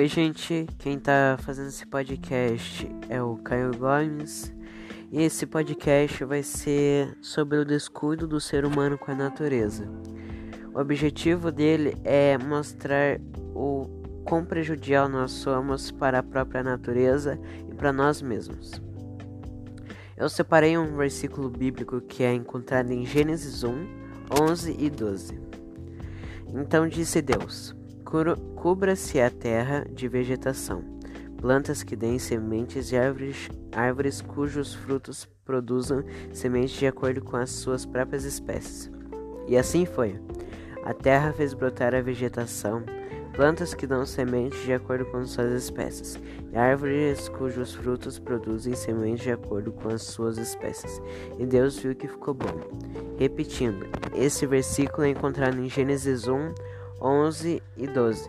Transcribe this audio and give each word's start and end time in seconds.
Oi, 0.00 0.08
gente. 0.08 0.66
Quem 0.78 0.98
tá 0.98 1.36
fazendo 1.42 1.68
esse 1.68 1.86
podcast 1.86 2.90
é 3.10 3.22
o 3.22 3.36
Caio 3.36 3.70
Gomes. 3.76 4.50
E 5.12 5.20
esse 5.20 5.44
podcast 5.44 6.24
vai 6.24 6.42
ser 6.42 7.18
sobre 7.20 7.58
o 7.58 7.66
descuido 7.66 8.26
do 8.26 8.40
ser 8.40 8.64
humano 8.64 8.96
com 8.96 9.10
a 9.10 9.14
natureza. 9.14 9.86
O 10.72 10.80
objetivo 10.80 11.52
dele 11.52 11.98
é 12.02 12.38
mostrar 12.38 13.20
o 13.54 13.84
quão 14.24 14.42
prejudicial 14.42 15.06
nós 15.06 15.32
somos 15.32 15.90
para 15.90 16.20
a 16.20 16.22
própria 16.22 16.62
natureza 16.62 17.38
e 17.70 17.74
para 17.74 17.92
nós 17.92 18.22
mesmos. 18.22 18.80
Eu 20.16 20.30
separei 20.30 20.78
um 20.78 20.96
versículo 20.96 21.50
bíblico 21.50 22.00
que 22.00 22.22
é 22.22 22.32
encontrado 22.32 22.90
em 22.90 23.04
Gênesis 23.04 23.62
1, 23.64 23.86
11 24.48 24.76
e 24.78 24.88
12. 24.88 25.38
Então 26.54 26.88
disse 26.88 27.20
Deus: 27.20 27.78
Cubra-se 28.56 29.20
a 29.20 29.30
terra 29.30 29.86
de 29.88 30.08
vegetação, 30.08 30.82
plantas 31.40 31.84
que 31.84 31.94
deem 31.94 32.18
sementes 32.18 32.90
e 32.90 32.96
árvores, 32.96 33.48
árvores 33.70 34.20
cujos 34.20 34.74
frutos 34.74 35.28
produzam 35.44 36.02
sementes 36.32 36.76
de 36.76 36.88
acordo 36.88 37.22
com 37.22 37.36
as 37.36 37.50
suas 37.50 37.86
próprias 37.86 38.24
espécies. 38.24 38.90
E 39.46 39.56
assim 39.56 39.86
foi. 39.86 40.20
A 40.84 40.92
terra 40.92 41.32
fez 41.32 41.54
brotar 41.54 41.94
a 41.94 42.00
vegetação, 42.00 42.82
plantas 43.32 43.74
que 43.74 43.86
dão 43.86 44.04
sementes 44.04 44.60
de 44.64 44.72
acordo 44.72 45.04
com 45.04 45.24
suas 45.24 45.52
espécies, 45.52 46.18
e 46.52 46.58
árvores 46.58 47.28
cujos 47.28 47.76
frutos 47.76 48.18
produzem 48.18 48.74
sementes 48.74 49.22
de 49.22 49.30
acordo 49.30 49.70
com 49.70 49.88
as 49.88 50.02
suas 50.02 50.36
espécies. 50.36 51.00
E 51.38 51.46
Deus 51.46 51.78
viu 51.78 51.94
que 51.94 52.08
ficou 52.08 52.34
bom. 52.34 52.58
Repetindo, 53.16 53.86
esse 54.12 54.46
versículo 54.46 55.04
é 55.04 55.10
encontrado 55.10 55.60
em 55.60 55.68
Gênesis 55.68 56.26
1, 56.26 56.54
11 57.00 57.62
e 57.76 57.86
12. 57.86 58.28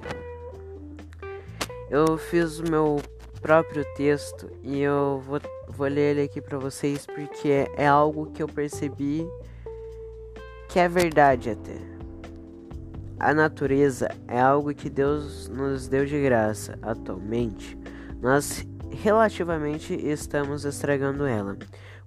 Eu 1.90 2.18
fiz 2.18 2.59
o 2.59 2.63
meu 2.70 3.01
próprio 3.41 3.84
texto 3.96 4.49
e 4.63 4.79
eu 4.79 5.21
vou, 5.26 5.41
vou 5.68 5.87
ler 5.87 6.12
ele 6.12 6.21
aqui 6.21 6.40
para 6.40 6.57
vocês 6.57 7.05
porque 7.05 7.49
é, 7.49 7.71
é 7.76 7.87
algo 7.87 8.31
que 8.31 8.41
eu 8.41 8.48
percebi 8.48 9.27
que 10.70 10.79
é 10.79 10.87
verdade 10.87 11.49
até. 11.49 11.76
A 13.20 13.34
natureza 13.34 14.09
é 14.27 14.40
algo 14.40 14.74
que 14.74 14.90
Deus 14.90 15.49
nos 15.49 15.87
deu 15.87 16.05
de 16.05 16.20
graça. 16.21 16.79
Atualmente, 16.81 17.77
nós 18.21 18.65
relativamente 18.90 19.93
estamos 19.93 20.65
estragando 20.65 21.26
ela 21.26 21.57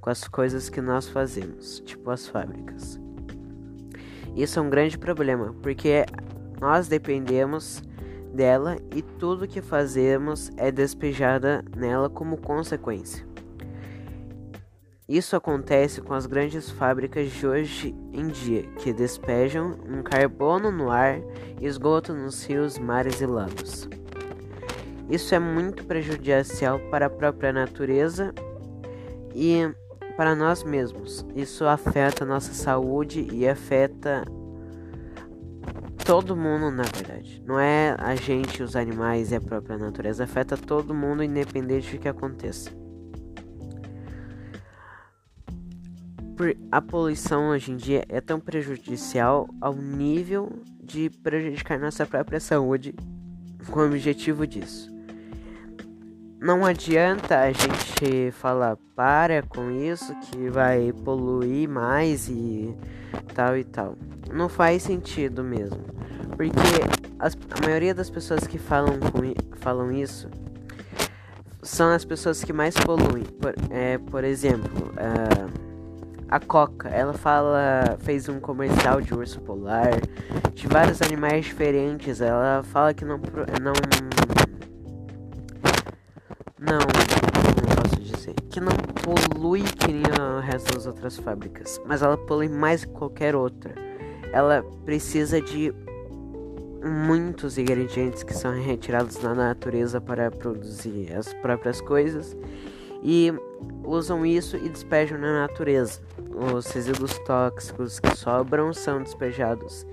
com 0.00 0.10
as 0.10 0.26
coisas 0.26 0.68
que 0.68 0.80
nós 0.80 1.08
fazemos, 1.08 1.80
tipo 1.80 2.10
as 2.10 2.26
fábricas. 2.26 2.98
Isso 4.34 4.58
é 4.58 4.62
um 4.62 4.68
grande 4.68 4.98
problema, 4.98 5.54
porque 5.62 6.04
nós 6.64 6.88
dependemos 6.88 7.82
dela 8.32 8.78
e 8.96 9.02
tudo 9.02 9.46
que 9.46 9.60
fazemos 9.60 10.50
é 10.56 10.72
despejada 10.72 11.62
nela 11.76 12.08
como 12.08 12.38
consequência. 12.38 13.22
Isso 15.06 15.36
acontece 15.36 16.00
com 16.00 16.14
as 16.14 16.24
grandes 16.24 16.70
fábricas 16.70 17.30
de 17.30 17.46
hoje 17.46 17.94
em 18.14 18.28
dia, 18.28 18.62
que 18.78 18.94
despejam 18.94 19.78
um 19.86 20.02
carbono 20.02 20.72
no 20.72 20.90
ar 20.90 21.20
e 21.60 21.66
esgoto 21.66 22.14
nos 22.14 22.42
rios, 22.46 22.78
mares 22.78 23.20
e 23.20 23.26
lagos. 23.26 23.86
Isso 25.10 25.34
é 25.34 25.38
muito 25.38 25.84
prejudicial 25.84 26.80
para 26.90 27.06
a 27.06 27.10
própria 27.10 27.52
natureza 27.52 28.32
e 29.34 29.70
para 30.16 30.34
nós 30.34 30.64
mesmos. 30.64 31.26
Isso 31.36 31.66
afeta 31.66 32.24
nossa 32.24 32.54
saúde 32.54 33.28
e 33.30 33.46
afeta 33.46 34.24
todo 36.04 36.36
mundo, 36.36 36.70
na 36.70 36.82
verdade. 36.82 37.42
Não 37.46 37.58
é 37.58 37.96
a 37.98 38.14
gente, 38.14 38.62
os 38.62 38.76
animais 38.76 39.32
e 39.32 39.36
a 39.36 39.40
própria 39.40 39.78
natureza. 39.78 40.24
Afeta 40.24 40.56
todo 40.56 40.94
mundo, 40.94 41.22
independente 41.22 41.96
do 41.96 42.00
que 42.00 42.08
aconteça. 42.08 42.70
A 46.70 46.82
poluição 46.82 47.50
hoje 47.50 47.72
em 47.72 47.76
dia 47.76 48.04
é 48.08 48.20
tão 48.20 48.40
prejudicial 48.40 49.48
ao 49.60 49.74
nível 49.74 50.50
de 50.82 51.08
prejudicar 51.08 51.78
nossa 51.78 52.04
própria 52.04 52.40
saúde 52.40 52.94
com 53.70 53.80
o 53.80 53.86
objetivo 53.86 54.46
disso. 54.46 54.93
Não 56.44 56.62
adianta 56.66 57.40
a 57.40 57.52
gente 57.52 58.30
falar 58.32 58.76
para 58.94 59.42
com 59.42 59.70
isso 59.70 60.14
que 60.16 60.50
vai 60.50 60.92
poluir 60.92 61.66
mais 61.66 62.28
e 62.28 62.76
tal 63.34 63.56
e 63.56 63.64
tal. 63.64 63.96
Não 64.30 64.46
faz 64.46 64.82
sentido 64.82 65.42
mesmo. 65.42 65.82
Porque 66.36 66.60
as, 67.18 67.34
a 67.50 67.64
maioria 67.64 67.94
das 67.94 68.10
pessoas 68.10 68.46
que 68.46 68.58
falam, 68.58 69.00
com, 69.00 69.56
falam 69.56 69.90
isso 69.90 70.28
são 71.62 71.88
as 71.88 72.04
pessoas 72.04 72.44
que 72.44 72.52
mais 72.52 72.74
poluem. 72.74 73.24
Por, 73.24 73.54
é, 73.70 73.96
por 73.96 74.22
exemplo, 74.22 74.92
uh, 74.98 75.50
a 76.28 76.38
Coca, 76.40 76.90
ela 76.90 77.14
fala, 77.14 77.96
fez 78.00 78.28
um 78.28 78.38
comercial 78.38 79.00
de 79.00 79.14
urso 79.14 79.40
polar, 79.40 79.92
de 80.52 80.66
vários 80.66 81.00
animais 81.00 81.46
diferentes. 81.46 82.20
Ela 82.20 82.62
fala 82.64 82.92
que 82.92 83.02
não, 83.02 83.16
não 83.62 83.72
não, 86.64 86.78
não 86.78 87.76
posso 87.76 88.00
dizer. 88.00 88.34
Que 88.50 88.60
não 88.60 88.72
polui 89.02 89.62
que 89.62 89.92
nem 89.92 90.02
o 90.02 90.40
resto 90.40 90.74
das 90.74 90.86
outras 90.86 91.16
fábricas. 91.18 91.80
Mas 91.86 92.02
ela 92.02 92.16
polui 92.16 92.48
mais 92.48 92.84
que 92.84 92.92
qualquer 92.92 93.34
outra. 93.34 93.74
Ela 94.32 94.64
precisa 94.84 95.40
de 95.40 95.72
muitos 96.82 97.56
ingredientes 97.56 98.22
que 98.22 98.34
são 98.34 98.52
retirados 98.52 99.16
da 99.16 99.34
natureza 99.34 100.00
para 100.00 100.30
produzir 100.30 101.14
as 101.14 101.32
próprias 101.34 101.80
coisas. 101.80 102.36
E 103.02 103.32
usam 103.84 104.24
isso 104.24 104.56
e 104.56 104.68
despejam 104.68 105.18
na 105.18 105.40
natureza. 105.42 106.00
Os 106.54 106.66
resíduos 106.66 107.18
tóxicos 107.20 108.00
que 108.00 108.16
sobram 108.16 108.72
são 108.72 109.02
despejados 109.02 109.86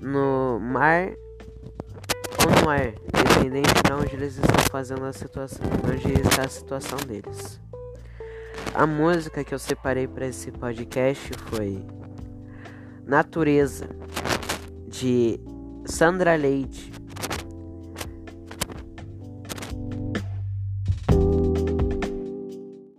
no 0.00 0.58
mar 0.58 1.12
no 2.62 2.68
ar, 2.68 2.92
dependente 3.12 3.82
de 3.86 3.92
onde 3.92 4.14
eles 4.14 4.36
estão 4.36 4.64
fazendo 4.70 5.04
a 5.04 5.12
situação, 5.12 5.66
onde 5.84 6.12
está 6.20 6.42
a 6.42 6.48
situação 6.48 6.98
deles. 6.98 7.60
A 8.74 8.86
música 8.86 9.42
que 9.42 9.54
eu 9.54 9.58
separei 9.58 10.06
para 10.06 10.26
esse 10.26 10.50
podcast 10.52 11.30
foi 11.48 11.84
Natureza 13.06 13.88
de 14.86 15.40
Sandra 15.86 16.36
Leite 16.36 16.89